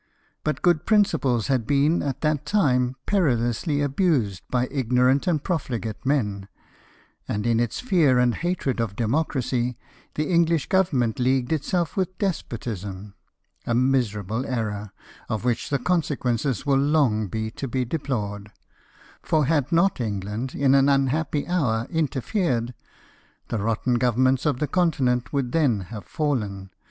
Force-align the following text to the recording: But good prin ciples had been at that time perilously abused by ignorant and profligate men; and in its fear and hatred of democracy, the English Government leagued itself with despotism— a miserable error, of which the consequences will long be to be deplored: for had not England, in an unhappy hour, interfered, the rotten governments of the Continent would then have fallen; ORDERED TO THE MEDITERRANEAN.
But 0.43 0.63
good 0.63 0.87
prin 0.87 1.03
ciples 1.03 1.45
had 1.45 1.67
been 1.67 2.01
at 2.01 2.21
that 2.21 2.43
time 2.43 2.95
perilously 3.05 3.83
abused 3.83 4.41
by 4.49 4.67
ignorant 4.71 5.27
and 5.27 5.43
profligate 5.43 6.03
men; 6.07 6.47
and 7.27 7.45
in 7.45 7.59
its 7.59 7.79
fear 7.81 8.17
and 8.17 8.33
hatred 8.33 8.79
of 8.79 8.95
democracy, 8.95 9.77
the 10.15 10.27
English 10.27 10.69
Government 10.69 11.19
leagued 11.19 11.53
itself 11.53 11.95
with 11.95 12.17
despotism— 12.17 13.13
a 13.67 13.75
miserable 13.75 14.43
error, 14.47 14.91
of 15.29 15.45
which 15.45 15.69
the 15.69 15.77
consequences 15.77 16.65
will 16.65 16.79
long 16.79 17.27
be 17.27 17.51
to 17.51 17.67
be 17.67 17.85
deplored: 17.85 18.51
for 19.21 19.45
had 19.45 19.71
not 19.71 20.01
England, 20.01 20.55
in 20.55 20.73
an 20.73 20.89
unhappy 20.89 21.45
hour, 21.47 21.85
interfered, 21.91 22.73
the 23.49 23.59
rotten 23.59 23.99
governments 23.99 24.47
of 24.47 24.57
the 24.57 24.67
Continent 24.67 25.31
would 25.31 25.51
then 25.51 25.79
have 25.91 26.05
fallen; 26.05 26.33
ORDERED 26.33 26.39
TO 26.39 26.47
THE 26.47 26.49
MEDITERRANEAN. 26.49 26.69